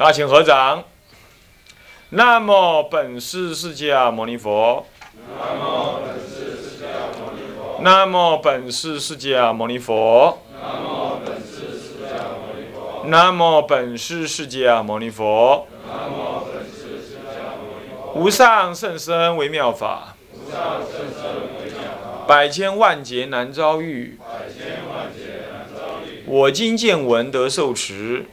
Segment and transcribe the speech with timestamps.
[0.00, 0.82] 大家请合掌。
[2.08, 4.86] 南无本师释迦牟尼佛。
[5.28, 7.82] 南无本师释迦牟尼佛。
[7.82, 10.38] 南无本师释迦牟尼佛。
[13.04, 15.66] 南无本师释迦牟尼佛。
[18.14, 20.16] 无上甚深微妙法。
[22.26, 24.18] 百千万劫难遭遇。
[26.24, 28.24] 我今见闻得受持。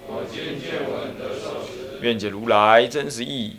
[2.07, 3.57] 愿解如来真实义。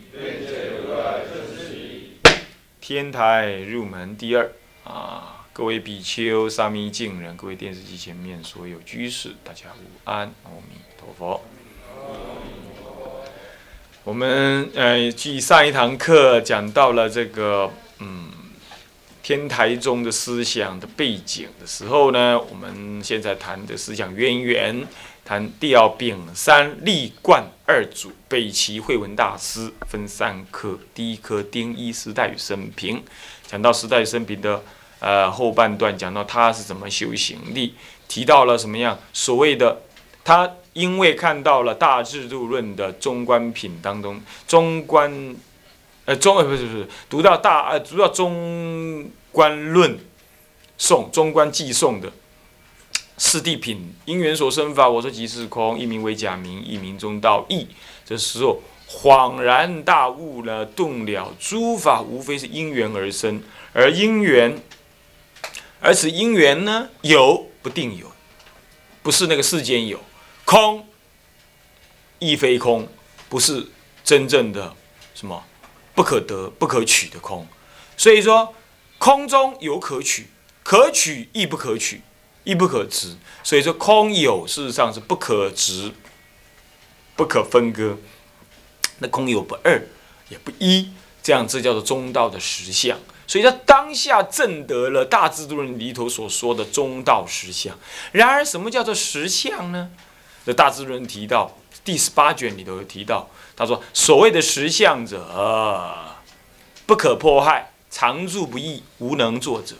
[2.81, 4.49] 天台入门第二
[4.83, 11.45] 啊，各位比丘、沙弥、敬人，各位电视机前面所有居士，大家午安，阿弥陀佛。
[14.03, 18.31] 我们呃，继上一堂课讲到了这个嗯，
[19.21, 24.87] 天台宗的思想的背景的时候呢，我们现在谈的思想渊源。
[25.29, 33.03] 谈第二丙三立贯二祖北齐慧文大师分三科，第一科丁一时代与生平，
[33.45, 34.63] 讲到时代与生平的
[34.99, 37.75] 呃后半段，讲到他是怎么修行的，
[38.07, 39.83] 提到了什么样所谓的
[40.23, 45.35] 他因为看到了大制度论的中观品当中中观
[46.05, 49.95] 呃中呃不是不是读到大呃读到中观论
[50.79, 52.11] 颂中观记颂的。
[53.19, 57.67] 四谛品因缘所生法，我说即是空，一名为假名，一名中道义。
[58.05, 64.57] 这时候恍然大悟了，顿了诸法无非是因缘而生，而因缘，
[65.81, 68.09] 而此因缘呢，有不定有，
[69.03, 69.99] 不是那个世间有，
[70.45, 70.87] 空
[72.19, 72.87] 亦非空，
[73.27, 73.67] 不是
[74.01, 74.73] 真正的
[75.13, 75.43] 什么
[75.93, 77.45] 不可得、不可取的空。
[77.97, 78.55] 所以说，
[78.97, 80.27] 空中有可取，
[80.63, 82.01] 可取亦不可取。
[82.49, 85.91] 亦不可执，所以说空有事实上是不可执、
[87.15, 87.95] 不可分割。
[88.97, 89.87] 那空有不二，
[90.29, 90.89] 也不一，
[91.21, 92.97] 这样这叫做中道的实相。
[93.27, 97.77] 所以他当下证得了大智度论里头所说的中道实相。
[98.11, 99.91] 然而，什么叫做实相呢？
[100.43, 101.55] 这大智度论提到
[101.85, 105.95] 第十八卷里头有提到，他说所谓的实相者，
[106.87, 109.75] 不可迫害，常住不易，无能作者。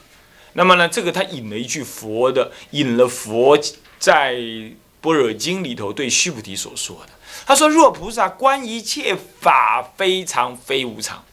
[0.59, 3.57] 那么呢，这个他引了一句佛的，引了佛
[3.97, 4.33] 在
[4.99, 7.13] 《般若经》里头对须菩提所说的。
[7.45, 11.23] 他说：“若菩萨观一切法非常非无常，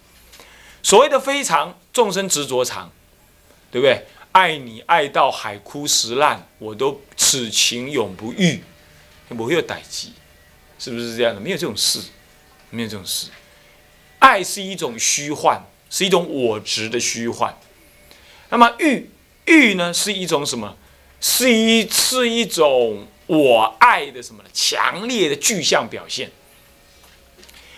[0.80, 2.92] 所谓的非常，众生执着常，
[3.72, 4.06] 对不对？
[4.30, 8.62] 爱你爱到海枯石烂，我都此情永不渝，
[9.30, 10.12] 不会有代际，
[10.78, 11.40] 是不是这样的？
[11.40, 11.98] 没有这种事，
[12.70, 13.26] 没有这种事。
[14.20, 15.60] 爱是一种虚幻，
[15.90, 17.52] 是一种我执的虚幻。”
[18.48, 19.10] 那么欲
[19.46, 20.76] 欲呢，是一种什么？
[21.18, 24.44] 是一是一种我爱的什么？
[24.52, 26.30] 强烈的具象表现。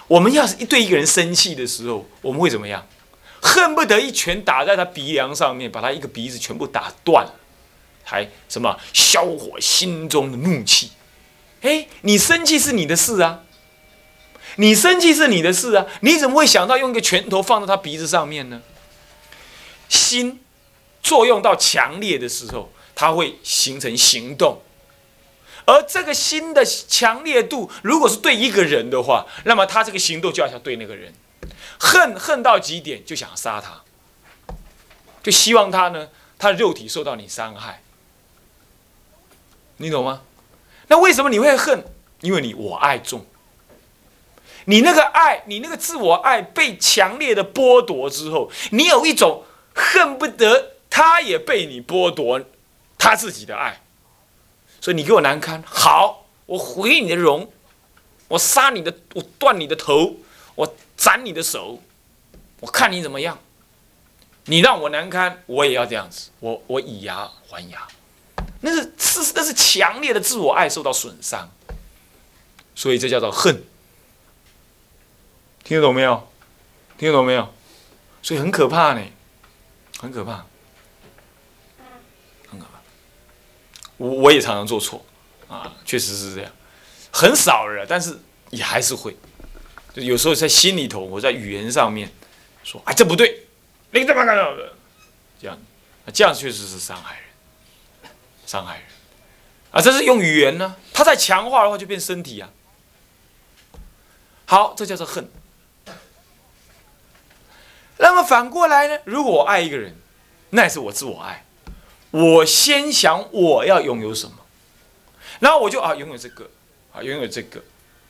[0.09, 2.87] 我们要是一对一个人生气的时候，我们会怎么样？
[3.41, 7.25] 恨不得一拳打在他鼻梁上面，把他一个鼻子全部打断，
[8.03, 10.91] 还什么消火心中的怒气？
[11.61, 13.45] 哎，你生气是你的事啊，
[14.57, 18.61] 你生气是你的事啊，你怎么会想到用一个拳头放在他鼻子上面呢？
[19.89, 20.41] 心。
[21.03, 24.61] 作用到强烈的时候，它会形成行动，
[25.65, 31.15] 而这个心的强烈度，如果是对一个人的话，那么他这个行动就要像对那个人，
[31.79, 33.83] 恨恨到极点就想杀他，
[35.23, 36.09] 就希望他呢，
[36.39, 37.83] 他的肉体受到你伤害，
[39.77, 40.23] 你懂吗？
[40.89, 41.85] 那为什么你会恨？
[42.23, 43.25] 因为你我爱重，
[44.65, 49.45] 你那个爱，你那个自我爱被强烈的剥夺之后，你有一种
[49.75, 50.78] 恨不得。
[50.91, 52.41] 他也被你剥夺
[52.97, 53.81] 他自己的爱，
[54.81, 57.53] 所以你给我难堪，好，我毁你的容，
[58.29, 60.17] 我杀你的，我断你的头，
[60.55, 61.81] 我斩你的手，
[62.61, 63.39] 我看你怎么样。
[64.47, 67.87] 你让我难堪，我也要这样子，我我以牙还牙，
[68.63, 71.51] 那是是那是强烈的自我爱受到损伤，
[72.75, 73.63] 所以这叫做恨。
[75.65, 76.27] 听得懂没有？
[76.97, 77.53] 听得懂没有？
[78.23, 79.03] 所以很可怕呢，
[80.01, 80.47] 很可怕。
[83.99, 85.05] 我我也常常做错，
[85.49, 86.51] 啊，确实是这样，
[87.13, 88.19] 很少了，但是
[88.51, 89.15] 也还是会，
[89.93, 92.11] 就有时候在心里头，我在语言上面
[92.65, 93.47] 说，哎，这不对，
[93.91, 94.73] 你怎么干的，
[95.41, 95.59] 这样，
[96.13, 98.11] 这样确实是伤害人，
[98.47, 98.85] 伤害人，
[99.73, 102.51] 啊，这是用语言呢，它在强化的话就变身体啊，
[104.47, 105.29] 好，这叫做恨。
[108.01, 109.97] 那么反过来呢，如果我爱一个人，
[110.51, 111.45] 那也是我自我爱。
[112.11, 114.33] 我先想我要拥有什么，
[115.41, 116.49] 然后我就啊拥有这个，
[116.93, 117.63] 啊拥有这个，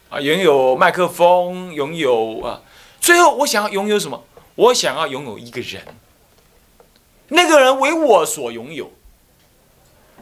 [0.09, 2.63] 啊，拥有麦克风，拥有啊，
[3.01, 4.25] 最后我想要拥有什么？
[4.55, 5.83] 我想要拥有一个人，
[7.29, 8.93] 那个人为我所拥有。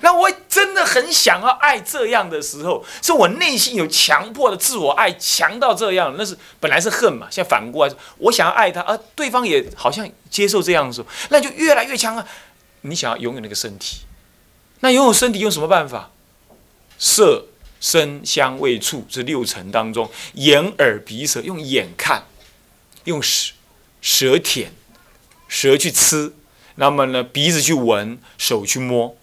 [0.00, 12.26] 那我真的很想要爱这样的时候，是我内心有强迫的自我爱强到这样，那是本来是恨嘛，现在反过来，我想要爱他，而对方也好像接受这样的时候，那就越来越强啊！
[12.88, 13.99] 你想要拥有那个身体，
[14.81, 16.11] 那拥有身体用什么办法？
[16.99, 17.47] 色、
[17.81, 22.25] 声、香、味、触这六层当中，眼、耳、鼻、舌，用眼看，
[23.05, 23.53] 用舌
[24.00, 24.73] 舌舔，
[25.49, 26.33] 舌去吃，
[26.77, 29.17] 那么呢，鼻子去闻，手去摸。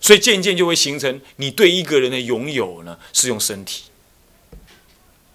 [0.00, 3.84] 所以渐渐就会形成，你对一个人的拥有呢，是用身体，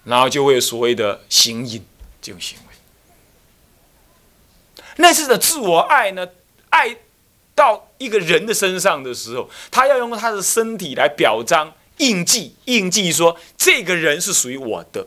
[0.04, 1.84] 然后就会所谓的行淫
[2.20, 2.71] 这种行为。
[4.96, 6.28] 那是的自我爱呢，
[6.70, 6.96] 爱
[7.54, 15.06] 到一个人的身上的时候，他要用他的身体来表彰印记，印记说这个人是属于我的。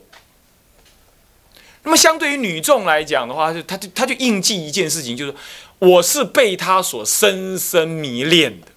[1.83, 5.35] 那么相对于女众来讲的话，就他就他就印记一件事情，就是
[5.77, 8.67] 我是被他所深深迷恋的。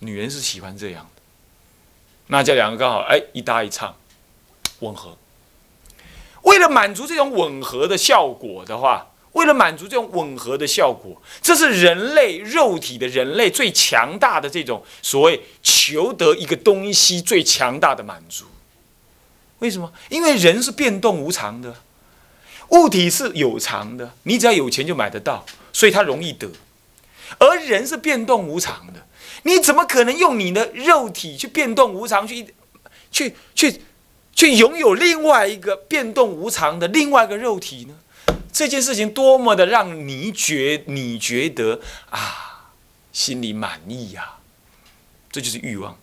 [0.00, 1.22] 女人是喜欢这样的，
[2.28, 3.94] 那这两个刚好哎一搭一唱，
[4.80, 5.16] 吻合。
[6.42, 18.46] 为了满足这种吻合的效果的话，为了满足这种吻合的效果，这是人类肉体的人类最强大的这种所谓求得一个东西最强大的满足。
[19.60, 19.92] 为什么？
[20.08, 21.76] 因为人是变动无常的，
[22.70, 26.50] 物体是有常的，你只要有钱就买得到，所以它容易得。
[27.38, 29.06] 而人是变动无常的。
[29.44, 32.54] 你怎么可能用你的肉体去变动无常，去，
[33.12, 33.82] 去，去，
[34.34, 37.94] 去拥有另外一个变动无常的另外一个肉体呢？
[38.52, 41.80] 这件事情多么的让你觉你觉得
[42.10, 42.72] 啊，
[43.12, 44.38] 心里满意呀？
[45.30, 45.98] 这就是欲望，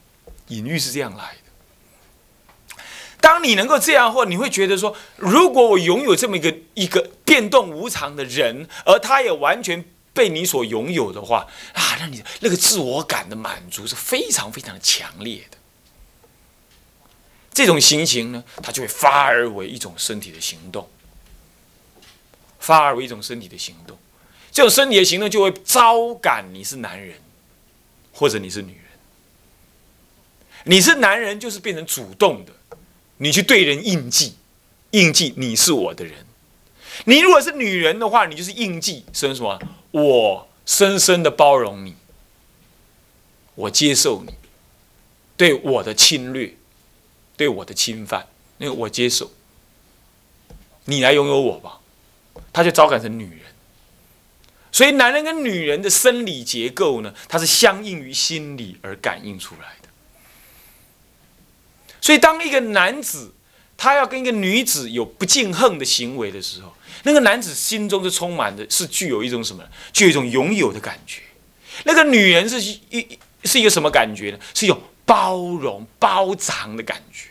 [0.47, 2.81] 隐喻是这样来的。
[3.19, 9.85] 当你能够这样，或你会觉得说，如果我拥有这么一个一个变动无常的人，而他也完全。
[10.17, 15.57] 被你所拥有的话啊，让你那个自我感的满足是非常非常强烈的。
[17.53, 20.89] 这种心情呢，它就会发而为一种身体的行动，
[22.67, 23.97] 发而为一种身体的行动。
[24.51, 27.17] 这种身体的行动就会招感你是男人，
[28.11, 28.81] 或者你是女人。
[30.65, 32.51] 你是男人就是变成主动的，
[33.19, 34.35] 你去对人印记，
[34.91, 36.25] 印记你是我的人。
[37.05, 39.57] 你如果是女人的话，你就是印记生什么？
[39.91, 41.95] 我深深的包容你，
[43.55, 44.33] 我接受你
[45.37, 46.53] 对我的侵略，
[47.37, 48.27] 对我的侵犯，
[48.57, 49.31] 那个我接受，
[50.85, 51.79] 你来拥有我吧，
[52.57, 53.39] 他就招感成女人。
[54.71, 59.89] 所以男人跟女人的生理结构呢，它是相应于心理而感应出来的。
[62.01, 63.33] 所以当一个男子
[63.77, 69.63] 他要跟一个女子有不敬恨的行为的时候，那个男子心中是充满的，是具有一种什么？
[69.93, 71.21] 具有一种拥有的感觉。
[71.85, 72.59] 那个女人是
[72.89, 74.39] 一是一个什么感觉呢？
[74.55, 77.29] 是一种包容、包藏的感觉，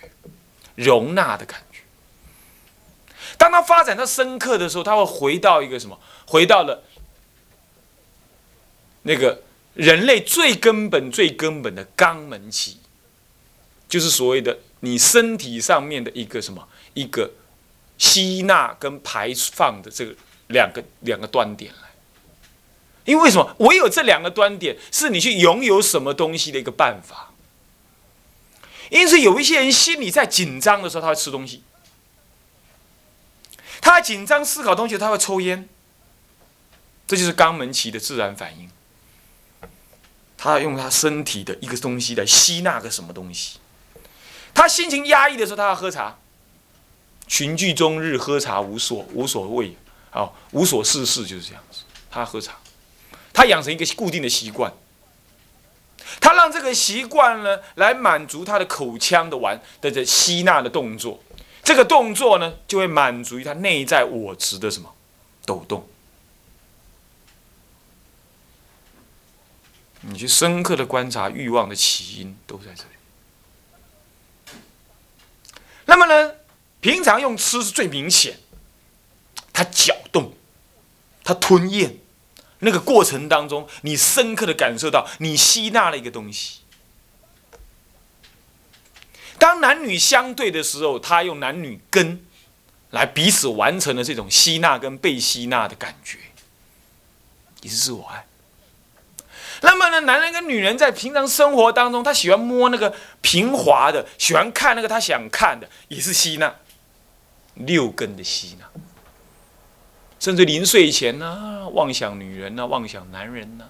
[0.77, 1.66] 容纳的感觉。
[3.37, 5.99] 当他发展到深刻的时候，他会回到一个什么？
[6.27, 6.83] 回到了
[9.03, 9.43] 那个
[9.75, 12.79] 人类最根本、最根本的肛门期，
[13.89, 16.69] 就是所谓的你身体上面的一个什么？
[16.95, 17.31] 一个。
[17.99, 20.15] 吸纳跟排放的这个
[20.49, 21.89] 两个两个端点来，
[23.07, 23.57] 因为什么？
[23.61, 27.33] 唯有这两个端点是你去拥有什么东西的一个办法。
[28.91, 31.63] 因此，有一些人心里在紧张的时候，他会吃东西；
[33.81, 35.69] 他紧张思考东西，他会抽烟。
[37.07, 38.69] 这就是肛门期的自然反应。
[40.37, 43.59] 他用他身体的一个东西来吸纳个什么东西。
[44.55, 46.17] 他心情压抑的时候，他要喝茶。
[47.29, 49.77] 群聚终日喝茶无所无所谓，
[50.11, 51.81] 啊，无所事事就是这样子。
[52.09, 52.57] 他喝茶，
[53.33, 54.73] 他养成一个固定的习惯，
[56.21, 61.21] 他让这个习惯呢来满足他的口腔的玩的这吸纳的动作，
[61.67, 64.95] 这个动作呢就会满足于他内在我执的什么
[65.45, 65.89] 抖动。
[70.03, 72.91] 你去深刻的观察欲望的起因都在这里。
[75.87, 76.35] 那么呢？
[76.81, 78.39] 平常用吃是最明显，
[79.53, 80.35] 它搅动，
[81.25, 81.99] 它吞咽，
[82.61, 86.61] 那个过程当中，你深刻的感受到你吸纳了一个东西。
[89.47, 92.27] 当男女相对的时候，他用男女根
[92.91, 96.19] 来彼此完成了这种吸纳跟被吸纳的感觉，
[97.63, 98.27] 也是自我爱。
[99.63, 106.53] 那么呢，男人跟女人在平常生活当中，他喜欢摸那个平滑的，喜欢看那个他想看的，也是吸纳，
[107.55, 108.69] 六根的吸纳。
[110.19, 113.69] 甚至临睡前呢，妄想女人呢，妄想男人呢，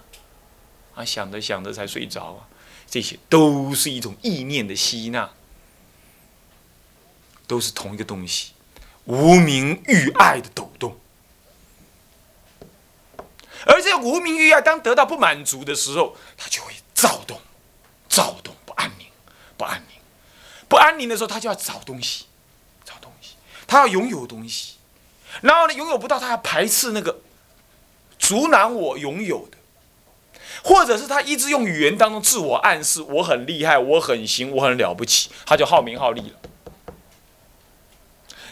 [0.95, 2.49] 啊，想着想着才睡着啊，
[2.88, 5.28] 这些都是一种意念的吸纳，
[7.47, 8.53] 都是同一个东西，
[9.05, 10.97] 无名欲爱的抖动。
[13.65, 17.41] 而这个无名欲爱，当得到不满足的时候，他就会躁动，
[18.09, 19.09] 躁动不安宁，
[19.57, 19.99] 不安宁，
[20.69, 22.26] 不安宁的时候，他就要找东西，
[22.85, 23.35] 找东西，
[23.67, 24.75] 他要拥有东西，
[25.41, 27.21] 然后呢，拥有不到，他要排斥那个
[28.19, 29.59] 阻挡我拥有的，
[30.62, 36.37] 或者是他一直用语言当中自我暗示，我很厉害，我很行，我很了不起，他就好名好利了。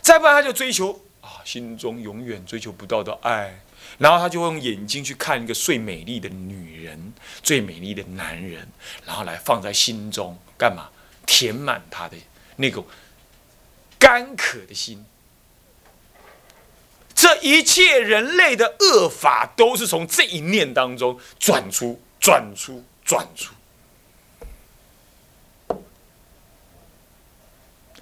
[0.05, 3.59] 再不然，他就追求啊，心中永远追求不到的爱。
[3.97, 8.69] 然后他就用眼睛去看一个最美丽的女人、最美丽的男人，
[9.07, 10.91] 然后来放在心中干嘛？
[11.25, 12.17] 填满他的
[12.57, 12.85] 那种
[13.99, 15.03] 干渴的心。
[17.15, 23.54] 这一切人类的恶法，都是从这一念当中转出、转出、转出。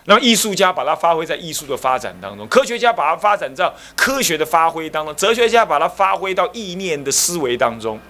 [0.04, 8.00] 那么艺术家把它发挥在艺术的发展当中，科学家把它发展到科学的发挥当中，哲学家把它发挥到意念的思维当中。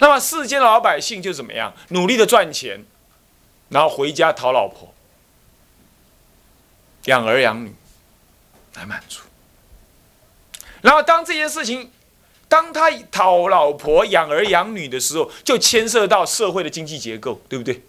[0.00, 1.72] 那么世间的老百姓就怎么样？
[1.88, 2.84] 努力的赚钱，
[3.70, 4.94] 然后回家讨老婆、
[7.06, 7.74] 养儿养女
[8.74, 9.22] 来满足。
[10.82, 11.90] 然后当这件事情，
[12.48, 17.82] 当他讨老婆、养儿养女的时候，就牵涉到社会的经济结构，对不对？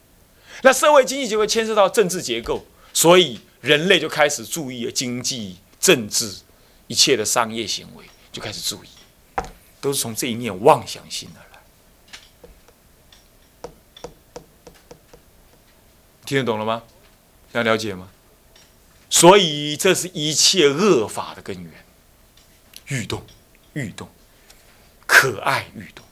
[0.62, 6.42] 那社会经济结构牵涉到政治结构，所以人类就开始注意了经济、政治
[6.88, 8.88] 一切的商业行为，就开始注意，
[9.80, 11.60] 都是从这一念妄想心而来。
[16.26, 16.84] 听得懂了吗？
[17.54, 18.10] 要了解吗？
[19.10, 21.86] 所以这是一切恶法的根源，
[22.86, 23.26] 欲动，
[23.74, 24.08] 欲动，
[25.06, 26.06] 可爱欲动，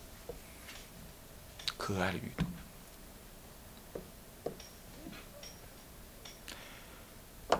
[1.78, 2.46] 可爱的欲动。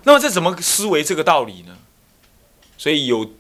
[0.04, 1.78] 那么这怎么思维这个道理呢？
[2.78, 3.34] 所以有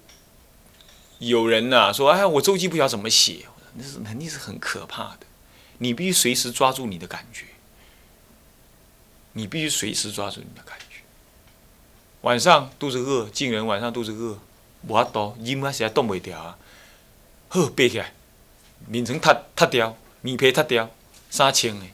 [1.20, 5.20] 有人呐说：“哎，我周记不晓怎么写。”那是肯定是很可怕的。
[5.78, 7.46] 你必须随时抓住你的感觉，
[9.34, 10.98] 你必须随时抓住你的感觉。
[12.22, 14.40] 晚上肚子饿，进人晚上肚子饿，
[14.88, 16.58] 无法度，音啊实在动不掉啊。
[17.48, 18.14] 好，背起来，
[18.88, 20.90] 面层塌塌掉，面皮塌掉，
[21.30, 21.86] 三千的，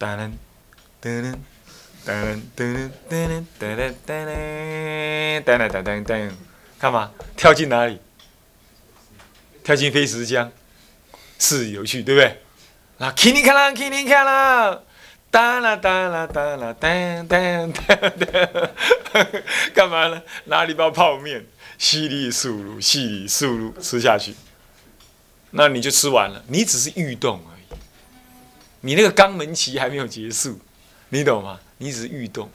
[0.00, 0.32] 噔噔
[1.00, 1.38] 噔噔。
[2.06, 6.30] 噔噔噔噔噔噔噔噔噔噔噔，
[6.78, 7.10] 干嘛？
[7.36, 8.00] 跳进哪里？
[9.64, 10.52] 跳进飞石江，
[11.40, 12.40] 是有趣，对不对？
[12.98, 14.82] 那噼里咔啦，噼里咔啦，
[15.32, 19.42] 哒啦哒啦哒啦，噔噔噔噔，
[19.74, 20.22] 干嘛呢？
[20.44, 21.44] 拿了一包泡面，
[21.76, 24.32] 稀里速噜，稀里速噜吃下去，
[25.50, 26.44] 那你就吃完了。
[26.46, 27.78] 你只是欲动而已，
[28.82, 30.60] 你那个肛门期还没有结束，
[31.08, 31.58] 你懂吗？
[31.78, 32.50] 你只是欲动，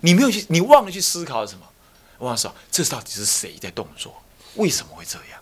[0.00, 1.66] 你没有去，你忘了去思考什么？
[2.18, 4.22] 忘了说，这到底是谁在动作？
[4.54, 5.40] 为什么会这样？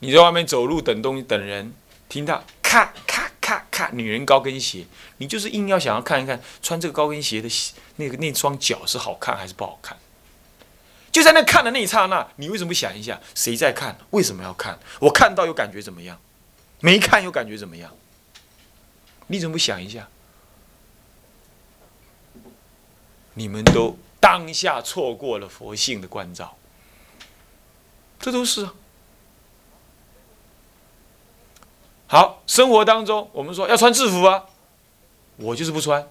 [0.00, 1.72] 你在外面走路等东西等人，
[2.08, 4.86] 听到咔咔咔咔，女人高跟鞋，
[5.18, 7.48] 你就是硬要想要看一看穿这个高跟鞋的
[7.96, 9.96] 那个那双脚是好看还是不好看？
[11.12, 13.96] 就在那看的那一刹那，你为什么不想一下，谁在看？
[14.10, 14.78] 为什么要看？
[15.00, 16.18] 我看到又感觉怎么样？
[16.80, 17.94] 没看又感觉怎么样？
[19.26, 20.08] 你怎么不想一下？
[23.34, 26.56] 你们都当下错过了佛性的关照，
[28.20, 28.64] 这都是。
[28.64, 28.74] 啊
[32.06, 34.44] 好，生活当中我们说要穿制服啊，
[35.36, 36.06] 我就是不穿，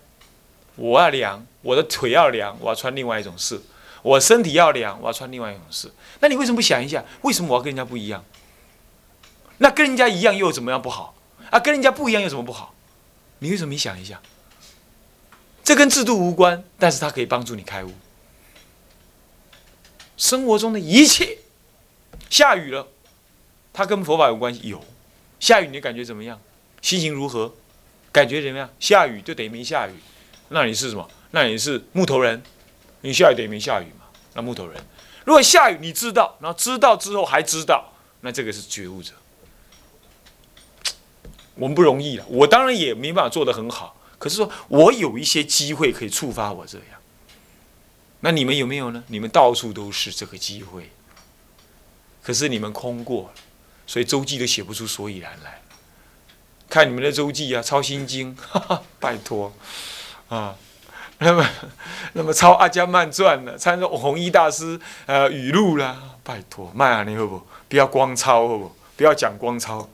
[0.76, 3.58] 我要凉，我的腿要凉，我要穿另外一种式；
[4.02, 5.94] 我身体要凉，我要穿另外一种式。
[6.20, 8.26] 那你为什么不想一下，为什么我要跟人家不一样？
[9.60, 11.16] 那跟人家一样又怎么样不好？
[11.52, 12.74] 啊，跟人家不一样有什么不好？
[13.44, 14.22] 你为什么没想一下？
[15.66, 17.92] 这跟制度无关，但是它可以帮助你开悟。
[20.16, 21.40] 生活中的一切，
[22.30, 22.88] 下雨了，
[23.74, 24.62] 它跟佛法有关系。
[24.70, 24.82] 有
[25.42, 26.40] 下雨，你感觉怎么样？
[26.82, 27.54] 心情如何？
[28.14, 28.70] 感觉怎么样？
[28.80, 29.94] 下雨就等于没下雨，
[30.48, 31.06] 那你是什么？
[31.32, 32.42] 那你是木头人。
[33.02, 34.06] 你下雨等于没下雨嘛？
[34.36, 34.82] 那木头人。
[35.26, 39.12] 如果下雨，你知道，然后知道之后还知道，那这个是觉悟者。
[41.56, 43.96] 我们不容易了，我当然也没办法做得很好。
[44.18, 46.88] 可是说我有一些机会可以触发我这样，
[48.22, 49.04] 那你们有没有呢？
[49.08, 50.90] 你们到处都是这个机会，
[52.24, 53.32] 可是你们空过，
[53.86, 55.62] 所以周记都写不出所以然来。
[56.70, 58.36] 看你们的周记啊，抄心经，
[59.00, 59.54] 拜托
[60.30, 60.56] 啊。
[61.20, 61.50] 那么，
[62.14, 67.42] 那么抄阿伽曼传了，参照弘一大师呃语录啦，拜托，慢啊，你好不？
[67.70, 68.72] 不要光抄好不？
[68.96, 69.88] 不要讲光抄，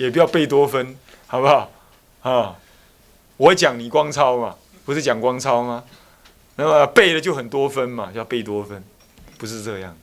[0.00, 1.70] 也不要贝多芬，好不好？
[2.22, 2.56] 啊，
[3.36, 5.84] 我讲你光抄嘛，不是讲光抄吗？
[6.56, 8.82] 那么背了就很多分嘛，叫贝多芬，
[9.36, 9.94] 不是这样。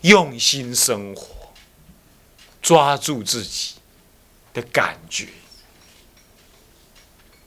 [0.00, 1.52] 用心生活，
[2.62, 3.74] 抓住自己
[4.54, 5.28] 的感觉，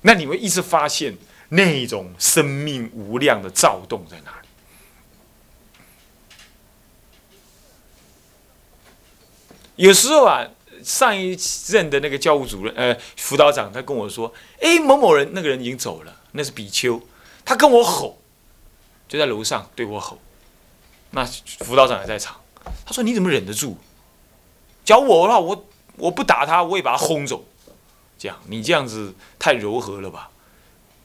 [0.02, 1.18] 那你会一直发现
[1.50, 4.48] 那种生命无量的躁动在哪里。
[9.78, 10.48] 有时候啊，
[10.86, 11.38] 上一
[11.68, 17.02] 任的那个教务主任，呃，辅导长，他跟我说：“哎，某某人，那个人已经走了，那是比丘，
[17.44, 18.20] 他跟我吼，
[19.08, 20.20] 就在楼上对我吼。
[21.12, 22.40] 那辅导长也在场，
[22.86, 23.78] 他说：‘你怎么忍得住？
[24.84, 25.66] 教我的话，我
[25.98, 27.44] 我不打他，我也把他轰走。
[28.18, 30.30] 这样，你这样子太柔和了吧？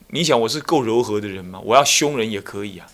[0.09, 1.59] 你想我是够柔和的人吗？
[1.65, 2.87] 我要凶人也可以啊。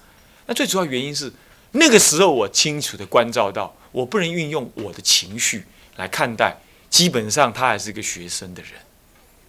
[0.47, 1.33] 那最主要原因是，
[1.73, 5.65] 那个时候我清楚的关照到。”我不能运用我的情绪
[5.97, 6.59] 来看待，
[6.97, 8.71] 基本上他还是一个学生的人，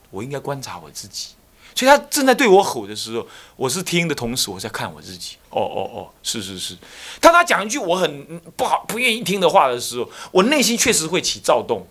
[0.09, 1.29] 我应该观察我自己。
[1.73, 3.25] 所以他正在对我吼的时候，
[3.55, 5.37] 我是听的同时，我在看我自己。
[5.51, 6.75] 哦哦哦，是是是。
[7.21, 11.87] 当他讲一句我很不好、不愿意听的话的时候，我内心确实会起躁动。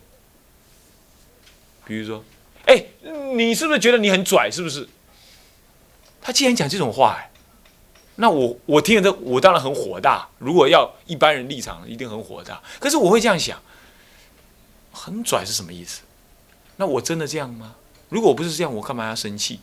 [1.87, 2.23] 比如说，
[2.67, 2.85] 哎，
[3.35, 4.51] 你是不是觉得你很拽？
[4.51, 4.87] 是不是？
[6.21, 7.31] 他既然讲这种话，哎。
[8.17, 10.29] 那我我听了这，我当然很火大。
[10.39, 12.63] 如果要一般人立场，一定很火大。
[12.79, 13.59] 可是我会这样想，
[14.97, 16.01] 很拽是什么意思？
[16.77, 17.75] 那我真的这样吗？
[18.09, 19.61] 如果我不是这样，我干嘛要生气？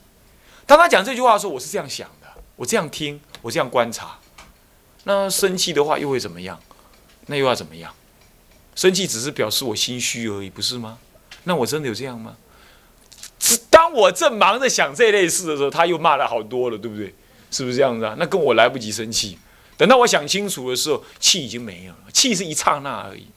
[0.66, 4.20] 当他讲这句话的时候，我是这样想的，我这样听，我这样观察。
[5.06, 6.60] 那生气的话又会怎么样？
[7.26, 7.94] 那又要怎么样？
[8.76, 10.98] 生气只是表示我心虚而已，不是吗？
[11.44, 12.38] 那我真的有这样吗？
[13.70, 17.14] 当我正忙着想这类事的时候，他又骂了好多了，对不对？
[17.52, 18.16] 是不是这样子啊？
[18.18, 19.38] 那跟我来不及生气，
[19.78, 22.12] 等到我想清楚的时候，气已经没有了。
[22.12, 23.28] 气是一刹那而已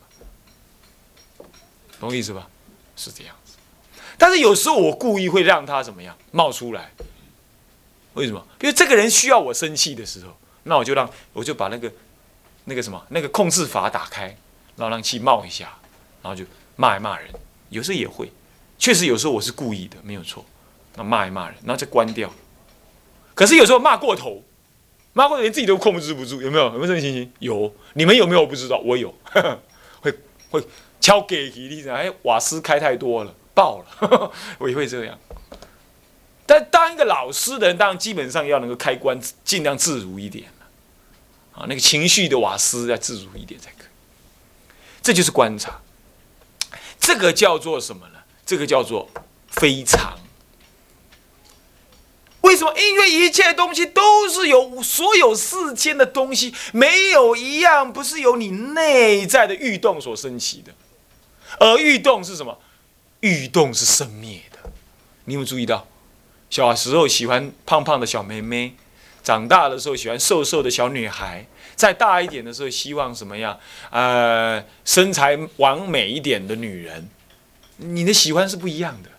[2.01, 2.49] 懂我意思吧？
[2.97, 3.55] 是这样子。
[4.19, 6.93] 但是有时候我故意会让他怎么样冒出来？
[8.15, 8.47] 为什么？
[8.61, 11.93] 因为这个人需要我生气的时候，那我就让我就把那个
[12.65, 14.25] 那个什么那个控制阀打开，
[14.77, 15.79] 然后让气冒一下，
[16.23, 16.45] 然后就
[16.77, 17.29] 骂一骂人。
[17.69, 18.31] 有时候也会，
[18.79, 20.45] 确实有时候我是故意的，没有错。
[20.95, 22.33] 那骂一骂人，然后再关掉。
[23.35, 24.43] 可是有时候骂过头，
[25.13, 26.65] 骂过头连自己都控制不住，有没有？
[26.67, 27.31] 有没有这种情形？
[27.41, 28.41] 有，你们有没有？
[28.41, 29.15] 我不知道，我有，
[30.01, 30.11] 会
[30.49, 30.65] 会
[31.01, 35.19] 敲给体力，哎，瓦斯开太多了，爆了， 我也会这样。
[36.47, 40.49] 但当一个老师的人，当然基本上要能够开关尽量自如一点
[41.53, 43.87] 啊，那个情绪的瓦斯要自如一点才可以。
[45.03, 45.81] 这就是观察，
[46.99, 48.19] 这个叫做什么呢？
[48.45, 49.09] 这个叫做
[49.49, 50.19] 非常。
[52.43, 52.73] 为什么？
[52.79, 60.73] 因为一切东西都是有所有世间的东西，没有一样不是由你内在的欲动所升起的。
[61.59, 62.59] 而欲动是什么？
[63.21, 64.71] 欲动是生灭的。
[65.25, 65.87] 你有没有注意到？
[66.49, 68.75] 小时候喜欢胖胖的小妹妹，
[69.23, 73.59] 长大的时候喜欢瘦瘦的小女孩，再大一点的时候希望什么样？
[73.91, 77.09] 呃，身材完美一点的女人。
[77.79, 79.11] 你的喜欢是不一样的。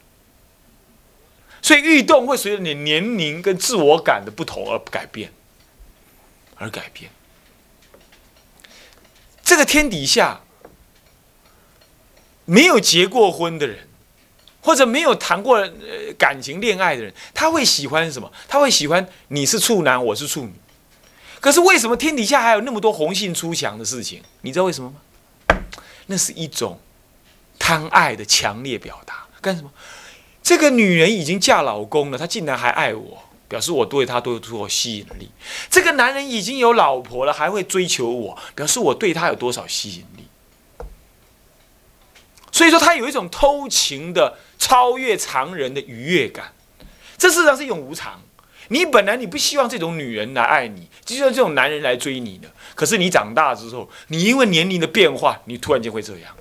[1.62, 5.34] 所以欲动会随着你年龄跟自我感的不同而改变，
[6.56, 7.12] 而改变。
[9.44, 10.42] 这个天底下
[12.48, 13.88] 没有结过婚的人，
[14.62, 15.70] 或者没有谈过
[16.18, 18.32] 感情恋爱的人，他会喜欢什么？
[18.48, 20.54] 他会喜欢你是处男，我是处女。
[21.42, 24.24] 可是为什么天底下还有那么多红杏出墙的事情？
[24.42, 25.60] 你知道为什么吗？
[26.08, 26.80] 那是一种
[27.60, 29.28] 贪爱的强烈表达。
[29.42, 29.70] 干什么？
[30.42, 35.30] 这个女人已经嫁老公了，她竟然还爱我，表示我对她都有多少吸引力。
[35.70, 40.27] 这个男人已经有老婆了，还会追求我，表示我对他有多少吸引力。
[42.58, 46.52] 所以说，他有一种偷情的超越常人的愉悦感。
[47.16, 48.20] 这事实上是一种无常。
[48.70, 52.52] 你本来你不希望这种女人来爱你，就像这种男人来追你的。
[52.74, 56.36] 可是你长大之后，你因为年龄的变化，你突然间会这样。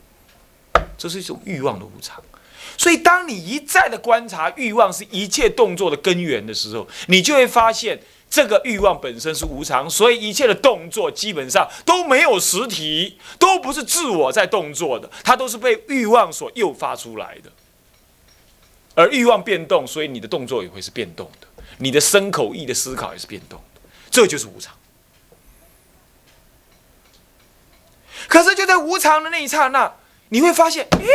[0.97, 2.25] 这是一种欲望的无常。
[2.79, 9.89] 所以，当你一再的观察欲望是一切动作的根源的时候，你就会发现这个欲望本身是无常。
[9.89, 17.51] 所以，一切的动作基本上都没有实体，都不是自我在动作的，它都是被欲望所诱发出来的。
[18.95, 21.47] 而欲望变动，所以你的动作也会是变动的，
[21.79, 24.75] 你的身口意的思考也是变动的，这就是无常。
[28.27, 29.97] 可是就在无常的那一刹那，
[30.31, 31.07] 你会发现，诶，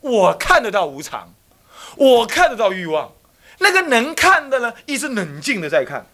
[0.00, 1.34] 我看得到无常，
[1.96, 3.12] 我看得到欲望，
[3.58, 6.06] 那个能看的呢，一直冷静的在看。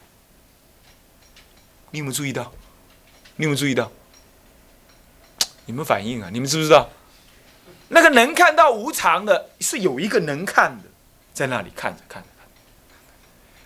[1.90, 2.52] 你有没有注意到？
[3.36, 3.90] 你有没有注意到？
[5.66, 6.30] 有没有反应啊？
[6.32, 6.90] 你们知不知道？
[7.88, 10.88] 那个能看到无常的，是有一个能看的，
[11.32, 12.48] 在那里看着看着看。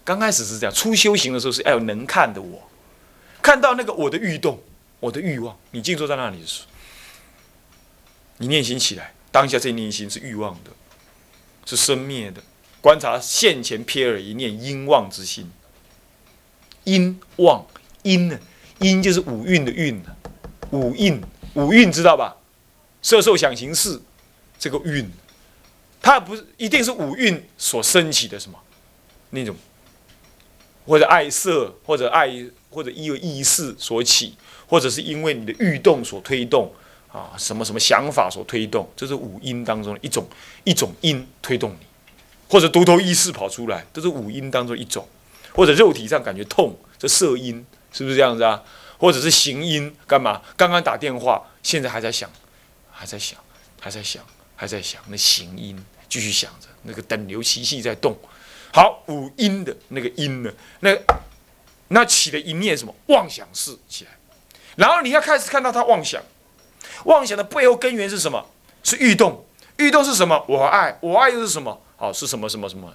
[0.05, 2.71] 刚开始是这样，初修行的时候是要有能看的我，
[3.43, 4.63] 看到那个我的欲动，
[5.01, 5.57] 我的欲望。
[5.71, 6.69] 你静坐在那里的时候，
[8.39, 10.71] 你念心起来，当下这念心是欲望的，
[11.67, 12.43] 是生灭的。
[12.81, 15.51] 观察现前瞥耳一念因妄之心，
[16.85, 17.67] 因妄
[18.05, 18.39] 因呢？
[18.79, 20.17] 因就是五蕴的蕴呢，
[20.71, 21.21] 五蕴
[21.55, 22.37] 五蕴知道吧？
[23.03, 24.01] 色受想行识。
[24.57, 25.11] 这个蕴，
[26.01, 28.59] 它不是一定是五蕴所升起的什么
[29.31, 29.55] 那种，
[30.87, 32.31] 或者爱色，或者爱，
[32.71, 34.35] 或者因为意识所起，
[34.67, 36.73] 或者是因为你的欲动所推动
[37.13, 40.27] 啊，什么什么想法所推动，这是五阴当中的一种
[40.63, 41.87] 一种因推动你，
[42.49, 45.07] 或者独头意识跑出来，都是五阴当中一种，
[45.53, 47.65] 或者肉体上感觉痛，这色阴
[47.95, 48.63] 是不是这样子啊？
[48.99, 50.43] 或者是行音干嘛？
[50.55, 52.31] 刚刚打电话，现在还在想，
[52.91, 53.39] 还在想，
[53.81, 54.23] 还在想。
[54.57, 55.77] 还在想那行音，
[56.09, 58.17] 继续想着那个等流习气在动。
[58.73, 60.53] 好，五音的那个音呢？
[60.79, 60.97] 那
[61.89, 64.13] 那起了一念什么妄想事起来，
[64.77, 66.23] 然后你要开始看到他妄想，
[67.07, 68.47] 妄想的背后根源是什么？
[68.85, 69.45] 是欲动，
[69.79, 70.45] 欲动是什么？
[70.49, 71.83] 我爱，我爱又是什么？
[71.97, 72.95] 好，是什么什么什么？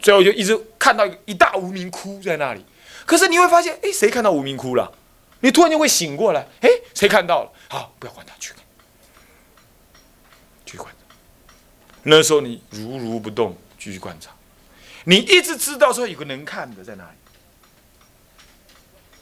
[0.00, 2.64] 最后就一直看到一大无名窟在那里。
[3.04, 4.92] 可是你会发现，哎，谁看到无名窟了？
[5.40, 7.52] 你突然就会醒过来，哎，谁看到了？
[7.68, 8.62] 好，不要管他，去看。
[12.06, 14.30] 那时候你如如不动，继续观察。
[15.04, 17.16] 你一直知道说有个能看的在哪里，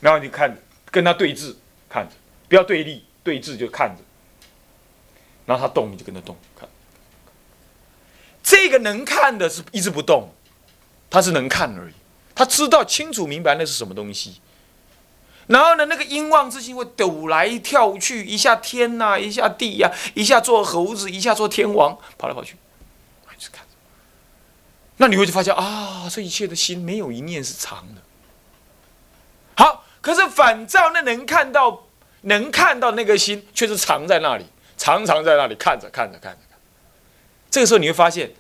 [0.01, 0.59] 然后你看
[0.91, 1.55] 跟他对峙，
[1.89, 2.15] 看着，
[2.49, 4.03] 不要对立，对峙就看着。
[5.47, 6.69] 然后他动你就跟他动，看。
[8.43, 10.35] 这个能看的是一直不动，
[11.09, 11.95] 他是能看而已，
[12.43, 14.41] 他知道清楚明白那是什么东西。
[15.47, 22.57] 然后呢，那个阴妄之心会抖来跳去，一下天呐，一下地呀，一下做猴子，一下做天王，跑来跑去。
[24.97, 28.03] 那你会就发现啊，这一切的心没有一念是长的。
[29.57, 31.85] 好，可是反照那能看到、
[32.23, 36.39] 能看到那个心，却是藏在那里，常常在那里看着、看着、看着。
[37.51, 38.33] 这个时候你会发现，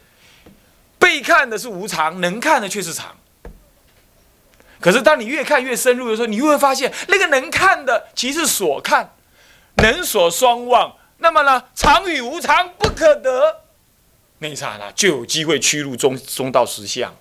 [0.98, 3.16] 被看的是无常，能看的却是常。
[4.82, 9.14] 可是当你越看越深入的时候，你就会发现，那个能看的其实所看，
[9.76, 10.96] 能所双望。
[11.18, 13.62] 那么呢，常与无常不可得。
[14.38, 17.14] 那一刹那就有机会趋入中中道实相，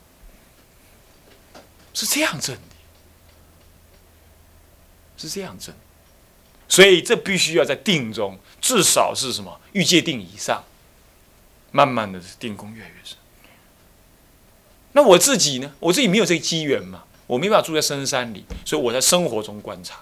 [1.94, 2.76] 是这样证的，
[5.16, 5.76] 是这样证，
[6.68, 10.64] 所以这必须要在定中，至少是什么欲界定以上，
[11.70, 13.16] 慢慢的定功越来越深。
[14.94, 15.72] 那我自己呢？
[15.80, 20.02] 我自己没有这个机缘嘛，我没办法住在深山里，所以我在生活中观察，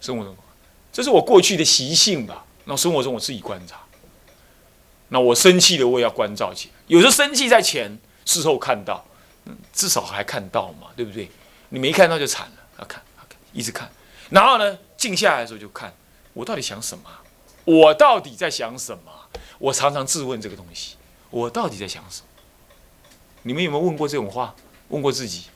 [0.00, 0.36] 生活中，
[0.92, 2.44] 这是我过去的习性吧。
[2.64, 3.78] 那生活中我自己观察。
[5.10, 6.74] 那我生气了，我也要关照起来。
[6.88, 9.06] 有时候生气在前，事后看到，
[9.72, 11.30] 至少还看到嘛，对不对？
[11.68, 13.88] 你没看到就惨了，要看，看，一直看。
[14.30, 15.94] 然后呢，静下来的时候就看，
[16.32, 17.04] 我到底想什么？
[17.64, 19.12] 我到底在想什么？
[19.60, 20.96] 我常常自问这个东西，
[21.30, 22.26] 我到底在想什么？
[23.44, 24.56] 你们有没有问过这种话？
[24.90, 25.46] 问过自己？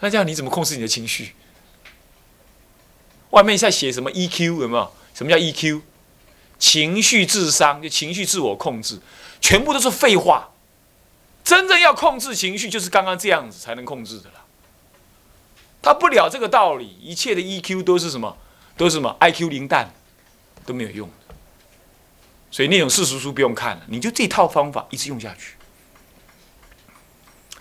[0.00, 1.34] 那这样你怎么控制你的情绪？
[3.30, 4.92] 外面在写什么 EQ 有没有？
[5.14, 5.82] 什么叫 EQ？
[6.58, 9.00] 情绪智商就情绪自我控制，
[9.40, 10.50] 全部都是废话。
[11.42, 14.44] 真正要控制情绪，就是刚刚这样子才能控制的了。
[15.82, 18.36] 他不了这个道理，一切的 EQ 都是什么？
[18.76, 19.92] 都是什么？IQ 零蛋
[20.66, 21.08] 都没有用。
[22.50, 25.54] 所以那种世俗书不用看了，你就这套方法一直用下去。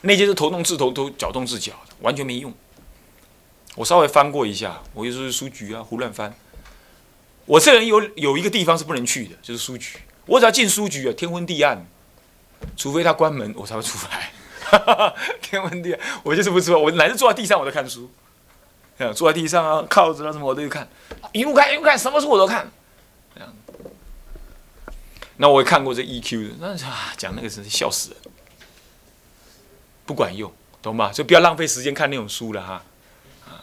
[0.01, 2.53] 那些是头动自头，都脚动自脚的，完全没用。
[3.75, 6.33] 我稍微翻过一下，我就是书局啊，胡乱翻。
[7.45, 9.97] 我这人有有一个地方是不能去的，就是书局。
[10.25, 11.85] 我只要进书局啊，天昏地暗，
[12.77, 14.31] 除非他关门，我才会出来。
[15.41, 16.77] 天昏地暗，我就是不出来。
[16.77, 18.09] 我乃至坐在地上我都看书，
[19.15, 20.87] 坐在地上啊，靠着啊什么我都看，
[21.31, 22.71] 一路看一路看，什么书我都看。
[25.41, 26.75] 那我也看过这 EQ 的，那
[27.15, 28.19] 讲那个真是笑死人，
[30.09, 31.11] 不管用，懂吗？
[31.13, 32.83] 就不要浪费时间看那种书了哈。
[33.45, 33.61] 啊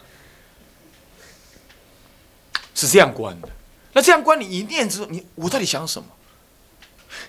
[2.73, 3.49] 是这样关的。
[3.93, 6.09] 那这样关你一念之后，你我到底想什么？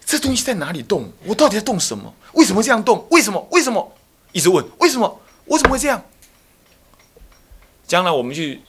[0.06, 1.12] 这东西在哪里动？
[1.25, 2.13] 我到底在动什么？
[2.34, 3.08] 为什么这样动？
[3.10, 3.47] 为什么？
[3.49, 3.91] 为什么？
[4.34, 5.19] 一直问为什么？
[5.45, 6.06] 我怎么会这样？
[7.88, 8.62] 将来我们去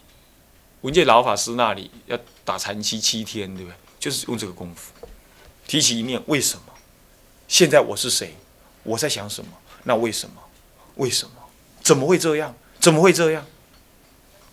[0.80, 3.76] 文界老法师那里要打禅七七天，对不对？
[4.00, 4.92] 就是用这个功夫，
[5.66, 6.72] 提起一念，为什么？
[7.46, 8.34] 现在我是谁？
[8.84, 9.50] 我在想什么？
[9.88, 10.42] 那为什么？
[10.96, 11.33] 为什么？
[11.83, 12.55] 怎么会这样？
[12.79, 13.42] 怎么会这样？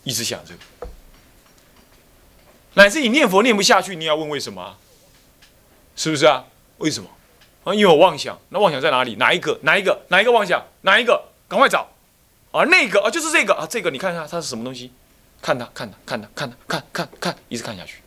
[0.06, 0.88] 一直想这个，
[2.76, 4.78] 乃至你念佛念不下去，你要问为什么？
[5.98, 6.46] 是不是啊？
[6.78, 7.10] 为什么？
[7.66, 8.40] 啊，因为我妄想。
[8.48, 9.16] 那妄想在哪里？
[9.16, 9.60] 哪一个？
[9.64, 10.06] 哪一个？
[10.08, 10.66] 哪一个妄想？
[10.84, 11.22] 哪一个？
[11.50, 11.90] 赶快找！
[12.52, 14.94] 啊，那个啊，就是这个啊，这个你看看它是什么东西？
[15.42, 18.00] 看它，看它，看它，看它，看看看，一直看下去，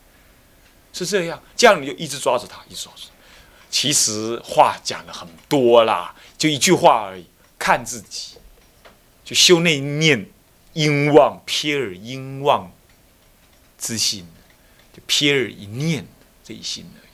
[0.95, 1.43] 是这样。
[1.55, 3.03] 这样你就一直抓着它，一直抓着。
[3.71, 7.27] 其实话讲了很多啦，就一句话而已，
[7.59, 8.39] 看自己，
[9.25, 10.31] 就修那一念
[10.73, 12.71] 因妄瞥尔因妄
[13.77, 14.27] 之心，
[14.93, 16.07] 就瞥尔一念
[16.45, 17.09] 这一心而已。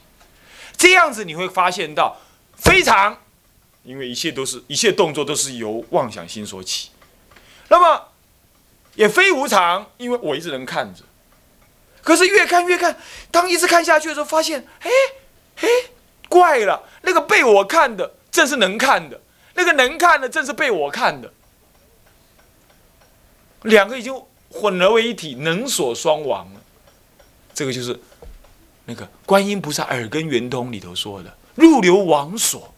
[0.77, 2.17] 这样子你会发现到
[2.55, 3.19] 非常，
[3.83, 6.91] 因为一切都是一切动作都是由妄想心所起。
[7.69, 8.09] 那么
[8.93, 11.03] 也非无常，因为我一直能看着。
[12.03, 12.95] 可是越看越看，
[13.31, 14.89] 当一直看下去的时候，发现，哎
[15.61, 15.67] 哎，
[16.29, 19.21] 怪了，那个被我看的正是能看的，
[19.53, 21.31] 那个能看的正是被我看的，
[23.61, 24.13] 两个已经
[24.49, 26.59] 混合为一体，能所双亡了。
[27.53, 27.97] 这个就是
[28.83, 32.73] 那个观音菩萨耳根圆通里头说的“入流王所”，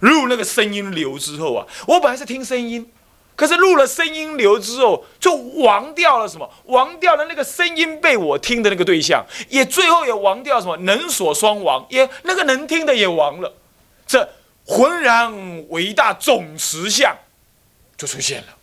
[0.00, 2.90] 入那个声音流之后啊，我本来是听声音。
[3.36, 6.50] 可是入了声音流之后，就亡掉了什么？
[6.64, 10.76] 亡掉了那个声音被我听的那个对象，也最后也亡掉什么？
[10.78, 13.54] 能所双亡，也那个能听的也亡了。
[14.08, 14.28] 这
[14.66, 17.16] 浑然伟大总实相
[17.96, 18.56] 就出现了。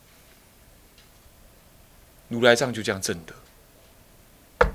[2.27, 4.67] 如来藏就这样证得，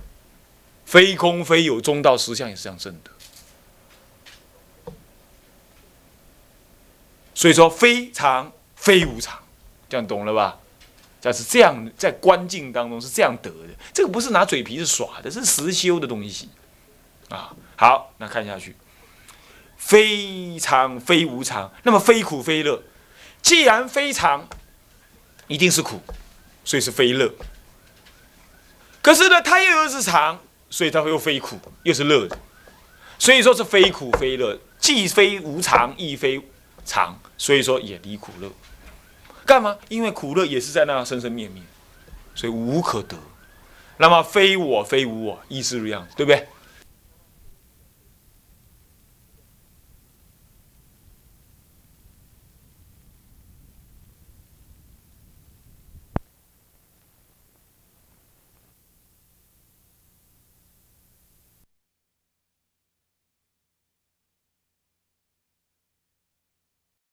[0.86, 3.10] 非空非有中道实相也是这样证得。
[7.34, 9.38] 所以说，非常非无常。
[9.88, 10.58] 这样懂了吧？
[11.20, 13.74] 这是这样，在观境当中是这样得的。
[13.92, 16.48] 这个不是拿嘴皮子耍的，是实修的东西
[17.28, 17.54] 啊。
[17.76, 18.76] 好，那看下去，
[19.80, 22.82] 非常非无常，那么非苦非乐。
[23.40, 24.46] 既然非常，
[25.48, 26.00] 一定是苦，
[26.64, 27.32] 所以是非乐。
[29.02, 30.38] 可是呢，它又又是常，
[30.68, 32.38] 所以它又非苦又是乐的。
[33.18, 36.40] 所以说是非苦非乐，既非无常亦非
[36.84, 38.52] 常，所以说也离苦乐。
[39.46, 39.76] 干嘛？
[39.88, 41.62] 因为苦乐也是在那生生灭灭，
[42.34, 43.16] 所以无可得。
[43.96, 46.46] 那么非我非无我，亦是这样，对不对？